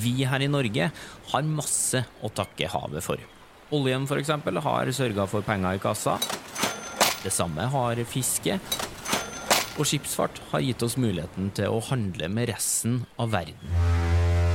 [0.00, 0.88] Vi her i Norge
[1.32, 3.20] har masse å takke havet for.
[3.72, 4.30] Oljen f.eks.
[4.64, 6.18] har sørga for penger i kassa.
[7.22, 8.58] Det samme har fiske.
[9.80, 13.72] Og skipsfart har gitt oss muligheten til å handle med resten av verden.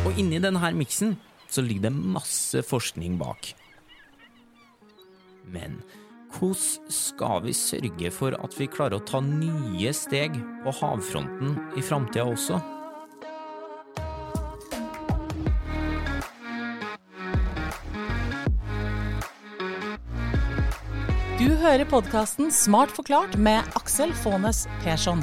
[0.05, 1.15] Og inni denne miksen
[1.49, 3.53] så ligger det masse forskning bak.
[5.47, 5.79] Men
[6.37, 10.35] hvordan skal vi sørge for at vi klarer å ta nye steg
[10.65, 12.59] på havfronten i framtida også?
[21.47, 25.21] Du hører podkasten Smart forklart med Aksel Faanes Persson.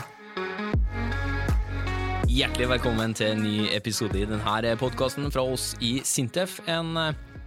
[2.33, 6.63] Hjertelig velkommen til en ny episode i denne podkasten fra oss i Sintef.
[6.65, 6.97] En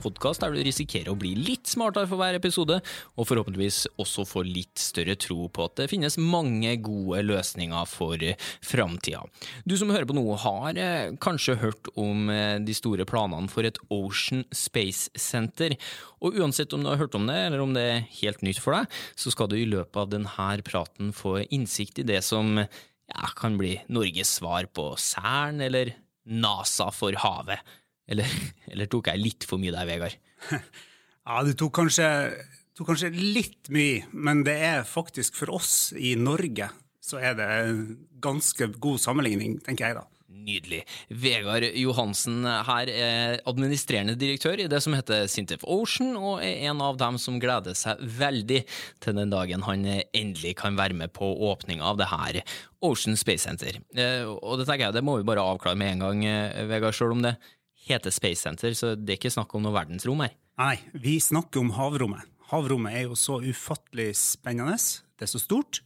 [0.01, 2.79] podkast der du risikerer å bli litt smartere for hver episode,
[3.17, 8.21] og forhåpentligvis også få litt større tro på at det finnes mange gode løsninger for
[8.65, 9.23] framtida.
[9.67, 13.67] Du som hører på nå, har eh, kanskje hørt om eh, de store planene for
[13.67, 15.77] et Ocean Space Center.
[16.21, 18.77] Og uansett om du har hørt om det, eller om det er helt nytt for
[18.77, 23.27] deg, så skal du i løpet av denne praten få innsikt i det som ja,
[23.37, 25.95] kan bli Norges svar på Cern eller
[26.27, 27.61] NASA for havet.
[28.07, 28.37] Eller,
[28.71, 30.19] eller, tok jeg litt for mye der, Vegard?
[31.27, 32.05] Ja, du tok kanskje,
[32.71, 36.69] tok kanskje, litt mye, men det er faktisk for oss i Norge
[37.07, 37.49] så er det
[38.23, 40.05] ganske god sammenligning, tenker jeg da.
[40.47, 40.81] Nydelig.
[41.11, 46.83] Vegard Johansen her er administrerende direktør i det som heter Sintef Ocean, og er en
[46.83, 48.61] av dem som gleder seg veldig
[49.03, 52.41] til den dagen han endelig kan være med på åpninga av det her
[52.83, 53.79] Ocean Space Center.
[53.95, 56.95] Eh, og det tenker jeg, det må vi bare avklare med en gang, eh, Vegard,
[56.95, 57.37] sjøl om det
[57.87, 60.35] heter Space Center, så det er ikke snakk om noe verdensrom her.
[60.57, 62.25] Nei, vi snakker om havrommet.
[62.51, 64.77] Havrommet er jo så ufattelig spennende.
[65.17, 65.81] Det er så stort,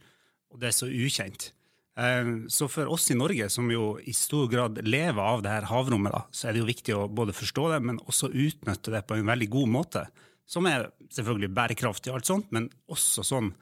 [0.52, 1.50] og det er så ukjent.
[1.98, 5.68] Eh, så for oss i Norge, som jo i stor grad lever av det her
[5.68, 9.04] havrommet, da, så er det jo viktig å både forstå det, men også utnytte det
[9.08, 10.06] på en veldig god måte.
[10.48, 13.52] Som er selvfølgelig bærekraftig, og alt sånt, men også sånn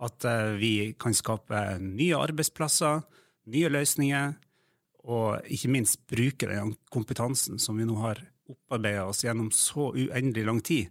[0.00, 3.02] at eh, vi kan skape nye arbeidsplasser,
[3.50, 4.36] nye løsninger,
[5.06, 10.44] og ikke minst bruke den kompetansen som vi nå har opparbeida oss gjennom så uendelig
[10.46, 10.90] lang tid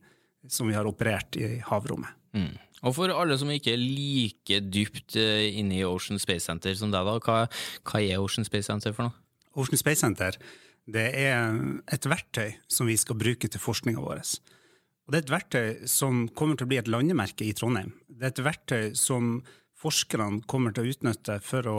[0.49, 2.15] som vi har operert i havrommet.
[2.33, 2.55] Mm.
[2.87, 6.93] Og for alle som ikke er like dypt eh, inne i Ocean Space Center som
[6.93, 7.39] deg, da, hva,
[7.89, 9.17] hva er Ocean Space Center for noe?
[9.59, 10.37] Ocean Space Center
[10.89, 11.59] det er
[11.91, 14.23] et verktøy som vi skal bruke til forskninga vår.
[15.05, 17.91] Og det er et verktøy som kommer til å bli et landemerke i Trondheim.
[18.09, 19.39] Det er et verktøy som
[19.79, 21.77] forskerne kommer til å utnytte for å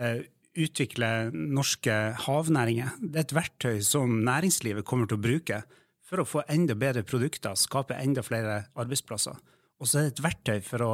[0.00, 0.24] eh,
[0.64, 1.94] utvikle norske
[2.26, 2.96] havnæringer.
[3.00, 5.62] Det er et verktøy som næringslivet kommer til å bruke
[6.10, 9.38] for å få enda bedre produkter, skape enda flere arbeidsplasser.
[9.80, 10.92] Og så er det et verktøy for å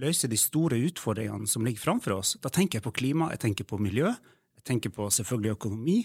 [0.00, 2.36] løse de store utfordringene som ligger framfor oss.
[2.42, 4.12] Da tenker jeg på klima, jeg tenker på miljø,
[4.60, 5.98] jeg tenker på selvfølgelig økonomi,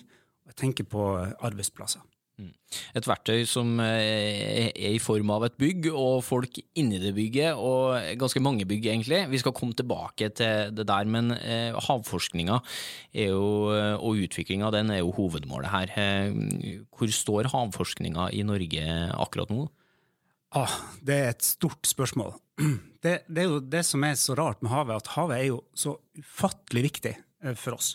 [0.46, 2.02] og jeg tenker på arbeidsplasser.
[2.36, 2.52] Mm.
[3.00, 7.56] Et verktøy som eh, er i form av et bygg, og folk inni det bygget,
[7.56, 9.22] og ganske mange bygg, egentlig.
[9.32, 11.72] Vi skal komme tilbake til det der, men eh,
[13.16, 15.96] jo, og utviklinga den er jo hovedmålet her.
[15.96, 18.86] Eh, hvor står havforskninga i Norge
[19.16, 19.70] akkurat nå?
[20.56, 22.36] Ah, det er et stort spørsmål.
[23.06, 25.60] Det, det, er jo det som er så rart med havet, at havet er jo
[25.78, 27.12] så ufattelig viktig
[27.54, 27.92] for oss.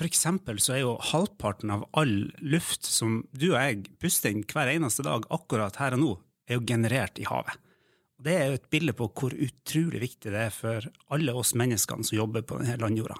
[0.00, 4.46] For eksempel så er jo halvparten av all luft som du og jeg puster inn
[4.48, 6.14] hver eneste dag akkurat her og nå,
[6.48, 7.58] er jo generert i havet.
[8.16, 11.52] Og Det er jo et bilde på hvor utrolig viktig det er for alle oss
[11.52, 13.18] menneskene som jobber på denne landjorda.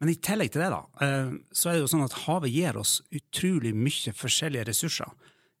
[0.00, 2.80] Men i tillegg til det, da, eh, så er det jo sånn at havet gir
[2.80, 5.12] oss utrolig mye forskjellige ressurser.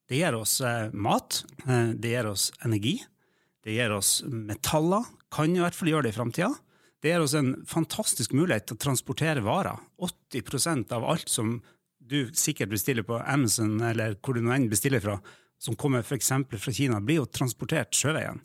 [0.08, 2.96] Det gir oss eh, mat, eh, det gir oss energi,
[3.60, 6.54] det gir oss metaller, kan i hvert fall gjøre det i framtida.
[7.00, 9.78] Det gir oss en fantastisk mulighet til å transportere varer.
[10.04, 11.58] 80% av alt som
[12.10, 15.16] du sikkert bestiller på Amazon, eller hvor du nå enn bestiller fra,
[15.60, 16.32] som kommer f.eks.
[16.50, 18.40] fra Kina, blir jo transportert sjøveien.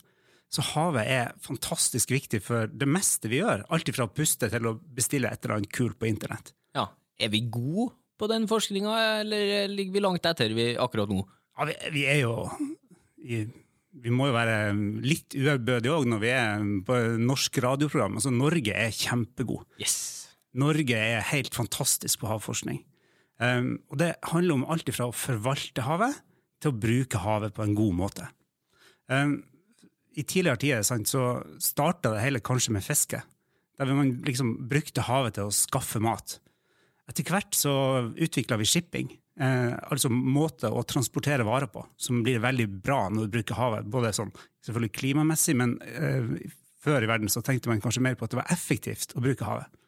[0.51, 3.65] Så havet er fantastisk viktig for det meste vi gjør.
[3.73, 6.53] Alt fra å puste til å bestille et eller annet kult på internett.
[6.77, 6.87] Ja,
[7.19, 11.25] Er vi gode på den forskninga, eller ligger vi langt etter vi akkurat nå?
[11.57, 12.33] Ja, vi, vi er jo
[13.23, 13.45] i
[14.03, 14.57] vi må jo være
[15.05, 18.17] litt uærbødige òg når vi er på norsk radioprogram.
[18.19, 19.63] Altså, Norge er kjempegod.
[19.81, 19.97] Yes.
[20.55, 22.81] Norge er helt fantastisk på havforskning.
[23.39, 26.21] Um, og det handler om alt fra å forvalte havet
[26.63, 28.27] til å bruke havet på en god måte.
[29.11, 29.41] Um,
[30.15, 33.19] I tidligere tider sant, så starta det hele kanskje med fiske,
[33.75, 36.39] der man liksom brukte havet til å skaffe mat.
[37.11, 37.75] Etter hvert så
[38.15, 43.25] utvikla vi shipping, Eh, altså måte å transportere varer på, som blir veldig bra når
[43.25, 43.89] du bruker havet.
[43.91, 44.31] Både sånn,
[44.63, 46.53] selvfølgelig klimamessig, men eh,
[46.85, 49.47] før i verden så tenkte man kanskje mer på at det var effektivt å bruke
[49.47, 49.81] havet.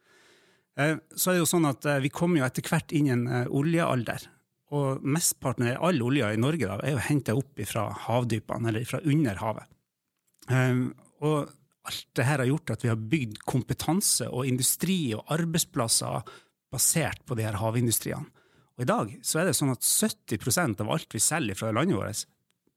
[0.78, 3.14] Eh, så er det jo sånn at eh, Vi kommer jo etter hvert inn i
[3.16, 4.28] en eh, oljealder.
[4.76, 8.84] og mesteparten av all olja i Norge da, er jo henta opp fra havdypene, eller
[8.84, 9.70] fra under havet.
[10.52, 10.90] Um,
[11.24, 11.54] og
[11.88, 16.28] alt det her har gjort at vi har bygd kompetanse og industri og arbeidsplasser
[16.72, 18.28] basert på de her havindustriene.
[18.78, 21.98] Og i dag så er det sånn at 70% av alt vi selger fra landet
[21.98, 22.26] vårt,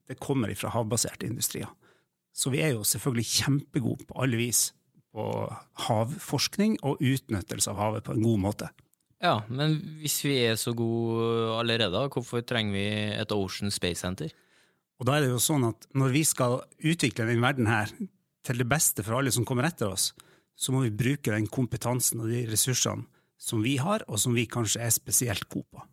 [0.09, 1.69] det kommer fra havbaserte industrier.
[2.33, 4.71] Så vi er jo selvfølgelig kjempegode på alle vis
[5.13, 5.25] på
[5.87, 8.71] havforskning og utnyttelse av havet på en god måte.
[9.21, 12.87] Ja, men hvis vi er så gode allerede, hvorfor trenger vi
[13.21, 14.33] et Ocean Space Center?
[15.01, 17.93] Og da er det jo sånn at når vi skal utvikle denne verden her
[18.47, 20.11] til det beste for alle som kommer etter oss,
[20.57, 23.05] så må vi bruke den kompetansen og de ressursene
[23.41, 25.87] som vi har, og som vi kanskje er spesielt gode på.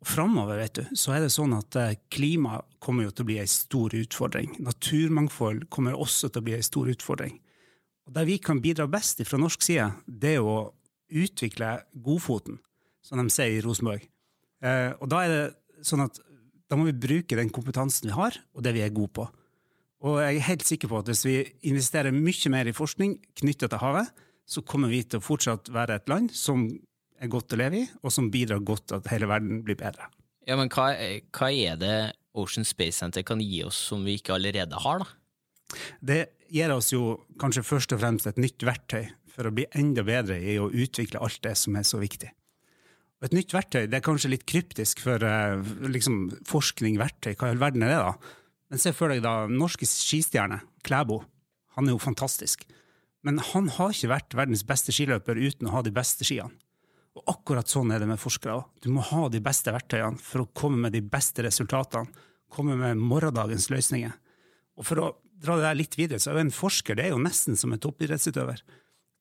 [0.00, 3.28] Og Framover vet du, så er det sånn at eh, klima kommer jo til å
[3.28, 4.54] bli en stor utfordring.
[4.64, 7.36] Naturmangfold kommer også til å bli en stor utfordring.
[8.08, 10.72] Og Der vi kan bidra best fra norsk side, det er å
[11.10, 12.56] utvikle godfoten,
[13.04, 14.06] som de sier i Rosenborg.
[14.64, 16.16] Eh, og da er det sånn at
[16.70, 19.28] da må vi bruke den kompetansen vi har, og det vi er gode på.
[20.06, 21.36] Og jeg er helt sikker på at hvis vi
[21.68, 24.08] investerer mye mer i forskning knyttet til havet,
[24.50, 26.66] så kommer vi til å fortsatt være et land som
[27.20, 30.08] er godt å leve i, og som bidrar godt til at hele verden blir bedre.
[30.48, 30.90] Ja, men hva,
[31.36, 31.96] hva er det
[32.38, 35.16] Ocean Space Center kan gi oss som vi ikke allerede har, da?
[36.02, 36.20] Det
[36.50, 40.40] gir oss jo kanskje først og fremst et nytt verktøy for å bli enda bedre
[40.42, 42.32] i å utvikle alt det som er så viktig.
[43.20, 47.50] Og et nytt verktøy det er kanskje litt kryptisk for uh, liksom, forskning, verktøy, hva
[47.50, 48.36] i all verden er det, da?
[48.70, 51.20] Men se for deg da norske skistjerne, Klæbo.
[51.76, 52.64] Han er jo fantastisk.
[53.26, 56.54] Men han har ikke vært verdens beste skiløper uten å ha de beste skiene.
[57.18, 58.62] Og akkurat sånn er det med forskere.
[58.80, 62.08] Du må ha de beste verktøyene for å komme med de beste resultatene,
[62.50, 64.14] komme med morgendagens løsninger.
[64.78, 65.08] Og for å
[65.40, 67.74] dra det der litt videre, så er jo en forsker det er jo nesten som
[67.74, 68.62] en toppidrettsutøver.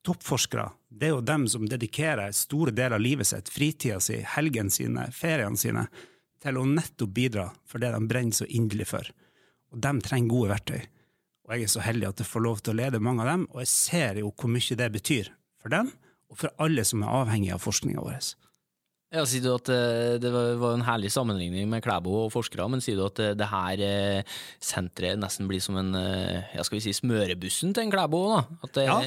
[0.05, 4.71] Toppforskere det er jo dem som dedikerer store deler av livet sitt, fritida si, helgene
[4.71, 5.87] sine, feriene sine,
[6.39, 9.09] til å nettopp bidra for det de brenner så inderlig for.
[9.73, 10.85] Og de trenger gode verktøy.
[11.49, 13.47] Og jeg er så heldig at jeg får lov til å lede mange av dem,
[13.49, 15.89] og jeg ser jo hvor mye det betyr for dem,
[16.29, 18.27] og for alle som er avhengig av forskninga vår.
[19.09, 22.83] Ja, Sier du at eh, det var en herlig sammenligning med Klæbo og forskere, men
[22.85, 26.83] sier du at eh, det her eh, senteret nesten blir som en ja, skal vi
[26.85, 28.21] si, smørebussen til en Klæbo?
[28.35, 28.43] da?
[28.77, 28.85] Det...
[28.85, 28.99] Ja,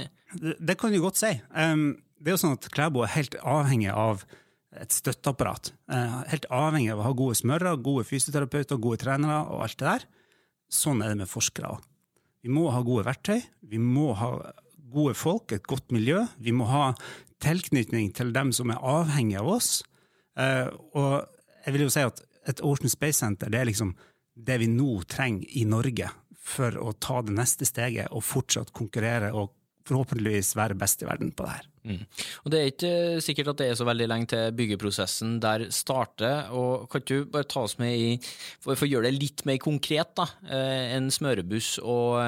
[0.58, 1.30] det, kan du godt si.
[1.38, 4.26] Det er jo sånn at Klæbo er helt avhengig av
[4.82, 5.70] et støtteapparat.
[6.32, 10.10] Helt avhengig av å ha gode smører, gode fysioterapeuter, gode trenere og alt det der.
[10.72, 11.91] Sånn er det med forskere òg.
[12.42, 13.40] Vi må ha gode verktøy,
[13.70, 14.32] vi må ha
[14.92, 16.24] gode folk, et godt miljø.
[16.42, 16.90] Vi må ha
[17.42, 19.70] tilknytning til dem som er avhengig av oss.
[20.38, 20.68] Uh,
[20.98, 21.12] og
[21.64, 23.92] jeg vil jo si at et Ocean Space Center det er liksom
[24.34, 26.08] det vi nå trenger i Norge
[26.42, 29.52] for å ta det neste steget og fortsatt konkurrere og
[29.88, 31.68] forhåpentligvis være best i verden på det her.
[31.82, 32.02] Mm.
[32.44, 36.50] Og Det er ikke sikkert at det er så veldig lenge til byggeprosessen der starter.
[36.50, 38.16] og Kan du bare ta oss med i,
[38.60, 42.22] for, å gjøre det litt mer konkret, da, eh, en smørebuss og,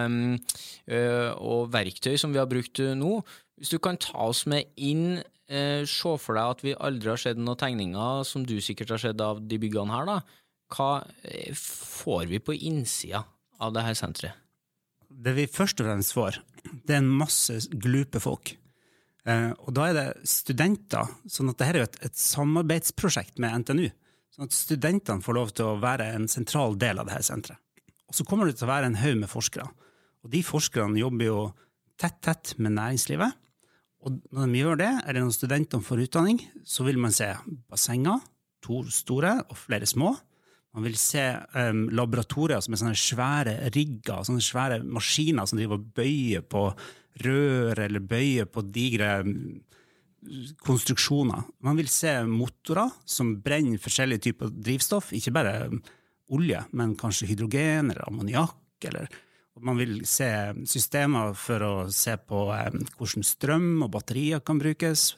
[0.88, 3.22] eh, og verktøy som vi har brukt nå.
[3.58, 7.16] Hvis du kan ta oss med inn, eh, se for deg at vi aldri har
[7.16, 10.06] sett noen tegninger som du sikkert har sett av de byggene her.
[10.06, 10.20] da.
[10.74, 11.06] Hva
[11.54, 13.24] får vi på innsida
[13.60, 14.43] av det her senteret?
[15.14, 16.40] Det vi først og fremst får,
[16.84, 18.56] det er en masse glupe folk
[19.24, 23.86] Eh, og da er det studenter, sånn at dette er et, et samarbeidsprosjekt med NTNU.
[24.34, 27.60] Sånn at studentene får lov til å være en sentral del av dette senteret.
[28.10, 29.66] Og så kommer det til å være en haug med forskere.
[30.24, 31.38] Og de forskerne jobber jo
[32.00, 33.40] tett, tett med næringslivet.
[34.04, 37.30] Og når de gjør det, eller når studentene får utdanning, så vil man se
[37.72, 38.20] bassenger,
[38.64, 40.12] to store og flere små.
[40.74, 41.22] Man vil se
[41.54, 46.64] um, laboratorier som er sånne svære rigger, sånne svære maskiner som driver og bøyer på
[47.22, 49.36] rør eller bøye på digre mm,
[50.66, 51.44] konstruksjoner.
[51.62, 55.78] Man vil se motorer som brenner forskjellige typer drivstoff, ikke bare mm,
[56.34, 58.58] olje, men kanskje hydrogen eller ammoniakk.
[58.90, 59.06] eller
[59.62, 60.26] man vil se
[60.66, 65.12] systemer for å se på eh, hvordan strøm og batterier kan brukes.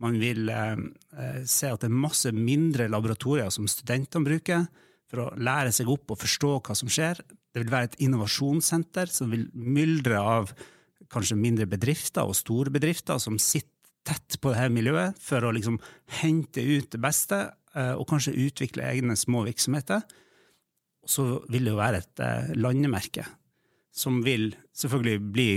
[0.00, 0.76] Man vil eh,
[1.18, 4.68] eh, se at det er masse mindre laboratorier som studentene bruker
[5.10, 7.18] for å lære seg opp og forstå hva som skjer.
[7.50, 10.54] Det vil være et innovasjonssenter som vil myldre av
[11.10, 13.74] kanskje mindre bedrifter og store bedrifter som sitter
[14.06, 15.78] tett på dette miljøet for å liksom
[16.20, 17.40] hente ut det beste,
[17.74, 20.02] eh, og kanskje utvikle egne små virksomheter.
[21.06, 23.26] Så vil det jo være et eh, landemerke
[24.00, 25.48] som vil selvfølgelig bli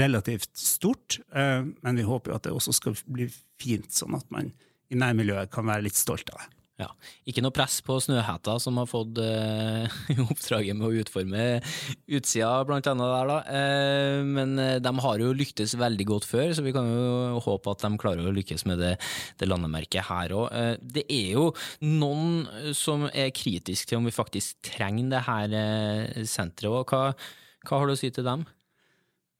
[0.00, 3.28] relativt stort, eh, men vi håper jo at det også skal bli
[3.60, 4.50] fint, sånn at man
[4.92, 6.61] i nærmiljøet kan være litt stolt av det.
[6.82, 6.88] Ja.
[7.28, 9.92] Ikke noe press på Snøhetta, som har fått eh,
[10.32, 11.44] oppdraget med å utforme
[12.10, 13.38] utsida, blant annet der, da.
[13.58, 17.74] Eh, men eh, de har jo lyktes veldig godt før, så vi kan jo håpe
[17.74, 18.94] at de klarer å lykkes med det,
[19.40, 20.48] det landemerket her òg.
[20.58, 21.50] Eh, det er jo
[21.86, 26.72] noen som er kritiske til om vi faktisk trenger det her eh, senteret.
[26.72, 26.90] òg.
[26.90, 27.12] hva,
[27.68, 28.44] hva har du å si til dem?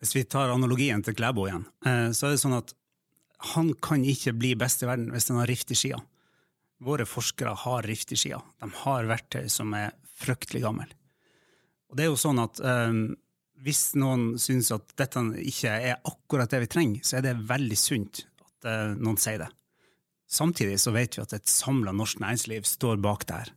[0.03, 2.73] Hvis vi tar analogien til Klæbo igjen, eh, så er det sånn at
[3.53, 5.99] han kan ikke bli best i verden hvis han har rift i skia.
[6.83, 8.41] Våre forskere har rift i skia.
[8.61, 10.89] De har verktøy som er fryktelig gamle.
[11.91, 13.05] Og det er jo sånn at um,
[13.63, 17.79] hvis noen syns at dette ikke er akkurat det vi trenger, så er det veldig
[17.79, 19.51] sunt at uh, noen sier det.
[20.33, 23.51] Samtidig så vet vi at et samla norsk næringsliv står bak det her.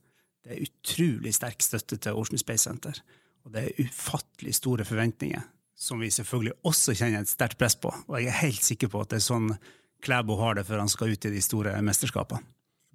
[0.44, 3.00] Det er utrolig sterk støtte til Ocean Space Center,
[3.48, 5.41] og det er ufattelig store forventninger,
[5.79, 7.94] som vi selvfølgelig også kjenner et sterkt press på.
[8.10, 9.55] Og jeg er helt sikker på at det er sånn
[10.05, 12.44] Klæbo har det før han skal ut i de store mesterskapene.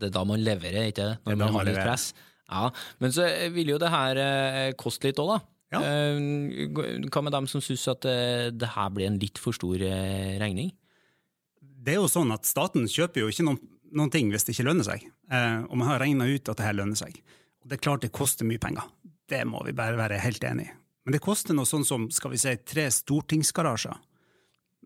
[0.00, 1.16] Det er da man leverer, ikke det?
[1.25, 2.11] Når Det man man har litt press.
[2.50, 2.66] Ja,
[2.99, 5.40] Men så vil jo det her eh, koste litt òg, da.
[5.71, 5.80] Ja.
[5.87, 9.78] Eh, Hva med dem som syns at eh, det her blir en litt for stor
[9.87, 10.73] eh, regning?
[11.61, 13.61] Det er jo sånn at Staten kjøper jo ikke noen,
[13.95, 15.07] noen ting hvis det ikke lønner seg.
[15.30, 17.21] Eh, og man har regna ut at det her lønner seg.
[17.62, 18.88] Og Det er klart det koster mye penger.
[19.30, 20.75] Det må vi bare være helt enig i.
[21.07, 23.95] Men det koster noe sånn som skal vi si, tre stortingsgarasjer.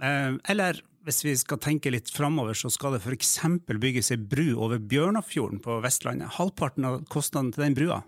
[0.05, 3.37] Eh, eller hvis vi skal tenke litt framover, så skal det f.eks.
[3.69, 6.33] bygges ei bru over Bjørnafjorden på Vestlandet.
[6.39, 8.01] Halvparten av kostnaden til den brua.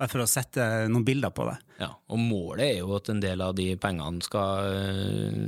[0.00, 1.58] Bare for å sette noen bilder på det.
[1.82, 5.44] Ja, Og målet er jo at en del av de pengene skal eh,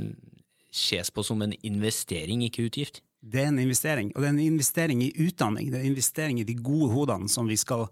[0.71, 3.01] ses på som en investering, ikke utgift.
[3.19, 5.71] Det er en investering, og det er en investering i utdanning.
[5.71, 7.87] Det er en investering i de gode hodene som vi skal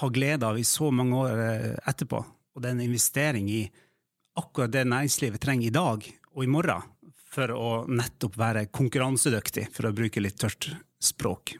[0.00, 2.20] ha glede av i så mange år eh, etterpå.
[2.52, 3.62] Og det er en investering i
[4.36, 6.91] akkurat det næringslivet trenger i dag og i morgen
[7.32, 10.68] for å nettopp være konkurransedyktig, for å bruke litt tørt
[11.02, 11.54] språk.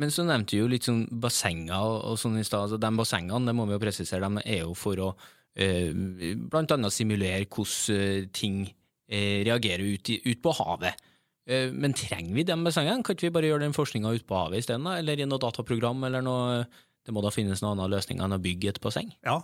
[0.00, 2.66] Men så nevnte du jo litt sånn bassenger og, sånn i stad.
[2.66, 5.10] Altså, de bassengene, det må vi jo presisere, de er jo for å
[5.56, 5.92] eh,
[6.36, 11.06] blant annet simulere hvordan eh, ting eh, reagerer ut, i, ut på havet.
[11.48, 13.04] Eh, men trenger vi de bassengene?
[13.06, 14.88] Kan ikke vi bare gjøre den forskninga ute på havet isteden?
[14.92, 16.66] Eller i noe dataprogram, eller noe
[17.06, 19.12] Det må da finnes noen annen løsning enn å bygge et basseng?
[19.22, 19.38] Ja.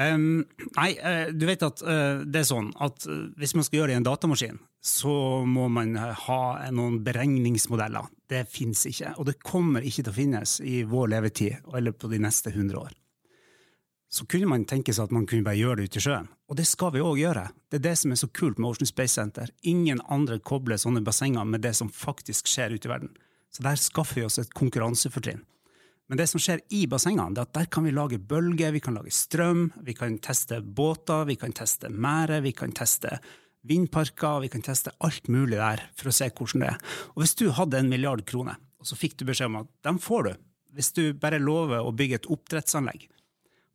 [0.00, 0.44] Em,
[0.78, 3.90] nei, eh, du vet at uh, det er sånn at eh, hvis man skal gjøre
[3.90, 6.40] det i en datamaskin, så må man ha
[6.72, 8.08] noen beregningsmodeller.
[8.30, 12.08] Det finnes ikke, og det kommer ikke til å finnes i vår levetid eller på
[12.08, 12.96] de neste 100 år.
[14.12, 16.56] Så kunne man tenke seg at man kunne bare gjøre det ute i sjøen, og
[16.56, 17.46] det skal vi òg gjøre.
[17.68, 19.52] Det er det som er så kult med Ocean Space Center.
[19.68, 23.14] Ingen andre kobler sånne bassenger med det som faktisk skjer ute i verden.
[23.52, 25.44] Så der skaffer vi oss et konkurransefortrinn.
[26.12, 28.82] Men det som skjer i bassengene, det er at der kan vi lage bølger, vi
[28.84, 33.14] kan lage strøm, vi kan teste båter, vi kan teste merder, vi kan teste
[33.64, 36.92] vindparker, vi kan teste alt mulig der for å se hvordan det er.
[37.14, 40.02] Og hvis du hadde en milliard kroner, og så fikk du beskjed om at dem
[40.04, 40.44] får du,
[40.76, 43.08] hvis du bare lover å bygge et oppdrettsanlegg,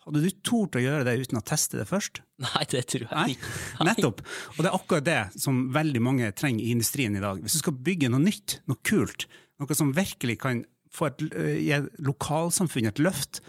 [0.05, 2.21] hadde du tort å gjøre det uten å teste det først?
[2.45, 3.83] Nei, det tror jeg Nei, ikke.
[3.89, 4.25] nettopp.
[4.53, 7.41] Og det er akkurat det som veldig mange trenger i industrien i dag.
[7.41, 9.25] Hvis du skal bygge noe nytt, noe kult,
[9.57, 11.25] noe som virkelig kan få et,
[11.63, 13.41] gi lokalsamfunnet et løft,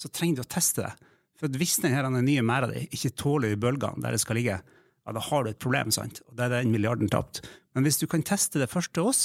[0.00, 0.92] så trenger du å teste det.
[1.38, 5.22] For hvis denne nye merda di ikke tåler bølgene der det skal ligge, ja, da
[5.26, 6.20] har du et problem, sant?
[6.28, 7.42] Og da er den milliarden tapt.
[7.74, 9.24] Men hvis du kan teste det først til oss,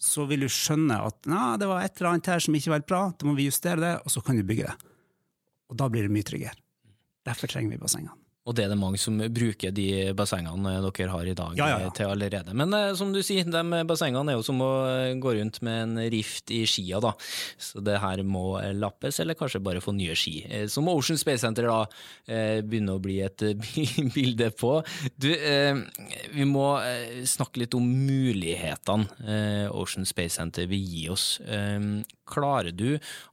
[0.00, 2.80] så vil du skjønne at nei, det var et eller annet her som ikke var
[2.80, 4.94] helt bra, da må vi justere det, og så kan du bygge det.
[5.70, 6.56] Og da blir det mye tryggere.
[7.26, 8.19] Derfor trenger vi bassengene.
[8.50, 9.84] Og det er det mange som bruker de
[10.18, 11.86] bassengene dere har i dag Ja, ja, ja.
[11.86, 12.54] eh, til allerede.
[12.58, 15.82] Men eh, som du sier, de bassengene er jo som å eh, gå rundt med
[15.84, 17.12] en rift i skia, da.
[17.62, 20.40] Så det her må eh, lappes, eller kanskje bare få nye ski.
[20.50, 21.78] Eh, Som Ocean Space Center da
[22.26, 23.70] eh, begynner å bli et eh,
[24.16, 24.72] bilde på.
[25.14, 25.78] Du, eh,
[26.34, 31.36] vi må eh, snakke litt om mulighetene eh, Ocean Space Center vil gi oss.
[31.46, 31.78] Eh,
[32.30, 32.92] Klarer du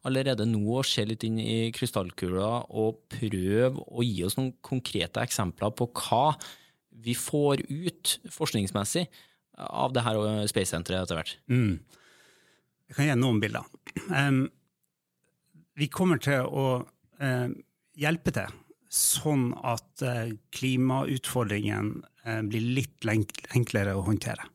[0.09, 2.47] allerede nå å se litt inn i krystallkula
[2.81, 6.35] og prøve å gi oss noen konkrete eksempler på hva
[6.97, 9.05] vi får ut forskningsmessig
[9.57, 11.37] av det her Space-senteret etter hvert?
[11.47, 11.79] Mm.
[12.87, 13.67] Jeg kan gi noen bilder.
[14.11, 14.47] Um,
[15.77, 16.67] vi kommer til å
[17.21, 17.49] eh,
[17.99, 18.53] hjelpe til
[18.89, 21.89] sånn at uh, klimautfordringen
[22.25, 24.47] uh, blir litt enklere å håndtere.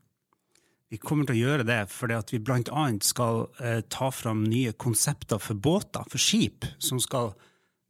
[0.93, 4.75] Vi kommer til å gjøre det fordi at vi annet skal eh, ta fram nye
[4.77, 7.31] konsepter for båter, for skip, som skal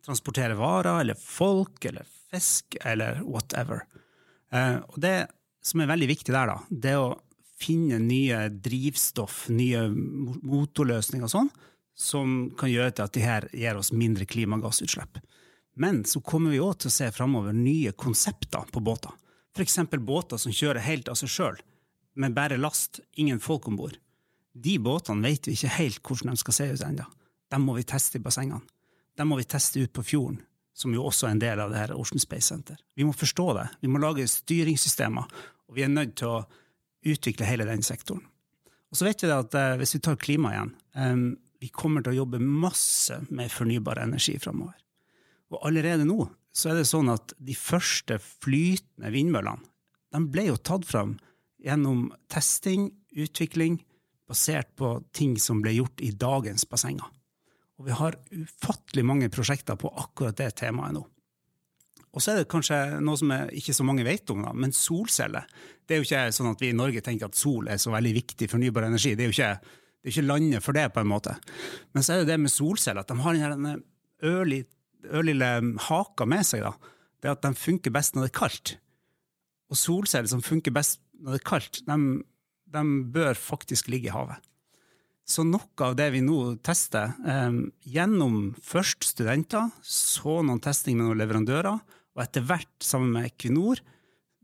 [0.07, 3.85] transportere varer eller folk eller fisk eller whatever.
[4.53, 5.17] Eh, og det
[5.63, 7.21] som er veldig viktig der, da, det er å
[7.63, 11.53] finne nye drivstoff, nye motorløsninger og sånn,
[11.95, 15.21] som kan gjøre til at de her gir oss mindre klimagassutslipp.
[15.79, 19.13] Men så kommer vi òg til å se framover nye konsepter på båter.
[19.53, 19.79] F.eks.
[20.01, 21.61] båter som kjører helt av seg sjøl,
[22.17, 23.97] med bare last, ingen folk om bord.
[24.53, 27.07] De båtene vet vi ikke helt hvordan de skal se ut ennå.
[27.53, 28.61] Dem må vi teste i bassengene.
[29.17, 30.41] Dem må vi teste ut på fjorden,
[30.75, 32.79] som jo også er en del av det her Ocean Space Center.
[32.97, 33.69] Vi må forstå det.
[33.85, 35.29] Vi må lage styringssystemer,
[35.69, 36.45] og vi er nødt til å
[37.09, 38.25] utvikle hele den sektoren.
[38.93, 40.73] Og så vet vi at eh, hvis vi tar klima igjen,
[41.63, 44.75] vi kommer til å jobbe masse med fornybar energi framover.
[45.53, 49.71] Og allerede nå så er det sånn at de første flytende vindmøllene
[50.13, 51.15] de ble jo tatt fram
[51.63, 53.79] gjennom testing, utvikling,
[54.29, 57.07] basert på ting som ble gjort i dagens bassenger.
[57.83, 61.01] Og vi har ufattelig mange prosjekter på akkurat det temaet nå.
[62.13, 65.49] Og så er det kanskje noe som ikke så mange vet om, da, men solceller.
[65.83, 68.13] Det er jo ikke sånn at vi i Norge tenker at sol er så veldig
[68.21, 69.17] viktig fornybar energi.
[69.19, 71.35] Det er jo ikke, det er ikke landet for det, på en måte.
[71.91, 73.83] Men så er det det med solceller, at de har den
[75.11, 75.51] ørlille
[75.89, 76.63] haka med seg.
[76.69, 76.95] da.
[77.19, 78.77] Det er at de funker best når det er kaldt.
[79.75, 81.99] Og solceller som funker best når det er kaldt, de,
[82.79, 82.87] de
[83.19, 84.52] bør faktisk ligge i havet.
[85.29, 91.09] Så noe av det vi nå tester, um, gjennom først studenter, så noen testing med
[91.09, 91.79] noen leverandører,
[92.13, 93.81] og etter hvert sammen med Equinor,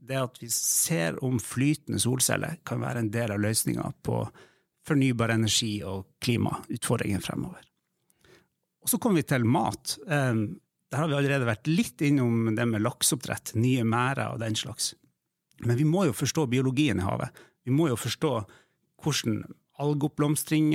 [0.08, 4.23] det at vi ser om flytende solceller kan være en del av løsninga på
[4.88, 7.66] fornybar energi og klimautfordringen fremover.
[8.80, 9.99] Og så kommer vi til mat.
[10.06, 10.56] Um,
[10.88, 14.94] der har vi allerede vært litt innom det med lakseoppdrett, nye merder og den slags.
[15.66, 17.35] Men vi må jo forstå biologien i havet.
[17.66, 18.32] Vi må jo forstå
[19.04, 19.42] hvordan
[19.82, 20.73] algeoppblomstring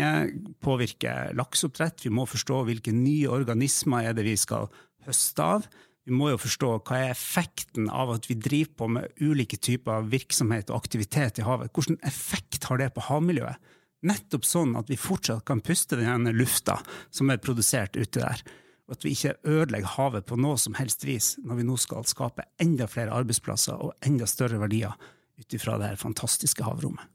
[0.63, 2.05] påvirker lakseoppdrett.
[2.05, 4.69] Vi må forstå hvilke nye organismer er det vi skal
[5.07, 5.67] høste av.
[6.03, 10.03] Vi må jo forstå hva er effekten av at vi driver på med ulike typer
[10.11, 11.71] virksomhet og aktivitet i havet.
[11.71, 13.71] Hvilken effekt har det på havmiljøet?
[14.03, 16.75] Nettopp sånn at vi fortsatt kan puste denne lufta
[17.07, 18.43] som er produsert ute der.
[18.83, 22.03] Og at vi ikke ødelegger havet på noe som helst vis når vi nå skal
[22.07, 24.97] skape enda flere arbeidsplasser og enda større verdier
[25.39, 27.07] ut ifra det her fantastiske havrommet.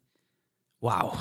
[0.80, 1.18] Wow.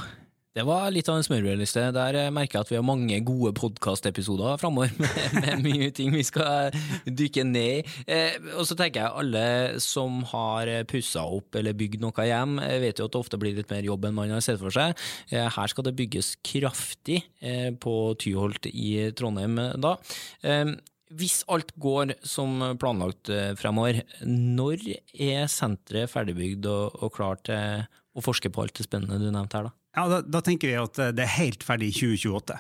[0.58, 1.84] Det var litt av en smørbrødliste.
[1.94, 6.24] Der merker jeg at vi har mange gode podkastepisoder framover med, med, mye ting vi
[6.26, 6.74] skal
[7.06, 7.98] dykke ned i.
[8.10, 9.44] Eh, og så tenker jeg alle
[9.84, 13.54] som har pussa opp eller bygd noe hjem, eh, vet jo at det ofte blir
[13.60, 14.98] litt mer jobb enn man har sett for seg.
[15.30, 19.94] Eh, her skal det bygges kraftig eh, på Tyholt i Trondheim da.
[20.42, 20.74] Eh,
[21.22, 27.86] hvis alt går som planlagt eh, fremover, når er senteret ferdigbygd og, og klart til
[28.18, 29.78] å forske på alt det spennende du nevnte her, da?
[29.98, 32.60] Ja, da, da, tenker vi at eh, det er helt ferdig i 2028.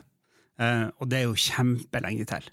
[0.58, 2.48] Uh, og det er jo kjempelenge til.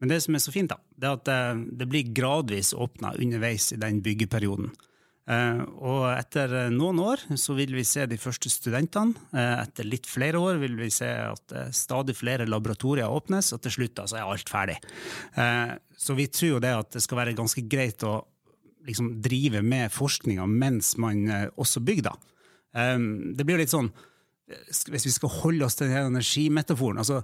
[0.00, 3.14] Men det som er så fint, da, det er at eh, det blir gradvis åpna
[3.20, 4.72] underveis i den byggeperioden.
[5.24, 9.16] Uh, og etter eh, noen år så vil vi se de første studentene.
[9.32, 13.78] Eh, etter litt flere år vil vi se at stadig flere laboratorier åpnes, og til
[13.78, 14.76] slutt altså, er alt ferdig.
[15.96, 18.18] så vi tror jo det at det skal være ganske greit å
[18.84, 21.24] liksom, drive med forskninga mens man
[21.56, 22.10] også bygger.
[22.10, 22.98] da.
[23.32, 23.88] det blir jo litt sånn
[24.44, 27.22] hvis vi skal holde oss til den energimetaforen altså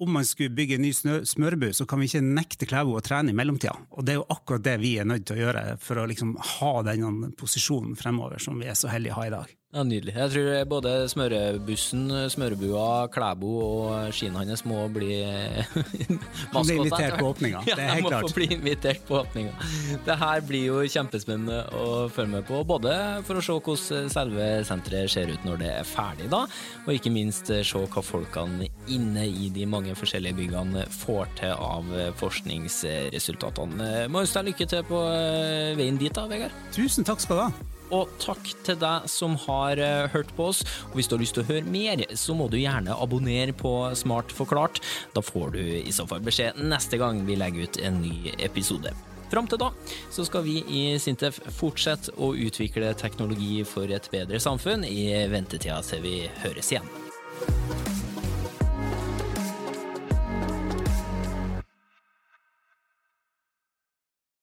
[0.00, 0.92] om man skulle bygge en ny
[1.26, 3.74] smørbu, så kan vi ikke nekte Klæbo å trene i mellomtida.
[3.98, 6.36] Og det er jo akkurat det vi er nødt til å gjøre for å liksom
[6.38, 9.56] ha den posisjonen fremover som vi er så heldige å ha i dag.
[9.68, 10.14] Ja, Nydelig.
[10.16, 15.18] Jeg tror både smørebussen, smørebua, Klæbo og skiene hans må bli
[16.54, 18.14] Han blir invitert på åpninga, det er helt klart.
[18.14, 19.52] Ja, må få bli invitert på åpninga.
[20.08, 22.96] Det her blir jo kjempespennende å følge med på, både
[23.28, 26.46] for å se hvordan selve senteret ser ut når det er ferdig, da,
[26.86, 31.92] og ikke minst se hva folkene inne i de mange forskjellige byggene får til av
[32.24, 34.08] forskningsresultatene.
[34.08, 35.08] Må ønske deg lykke til på
[35.76, 36.56] veien dit, da, Vegard.
[36.72, 37.77] Tusen takk skal du ha.
[37.94, 40.62] Og takk til deg som har uh, hørt på oss.
[40.90, 43.74] Og hvis du har lyst til å høre mer, så må du gjerne abonnere på
[43.98, 44.82] Smart forklart.
[45.16, 48.92] Da får du i så fall beskjed neste gang vi legger ut en ny episode.
[49.28, 49.68] Fram til da
[50.14, 55.82] så skal vi i Sintef fortsette å utvikle teknologi for et bedre samfunn i ventetida
[55.84, 57.87] til vi høres igjen.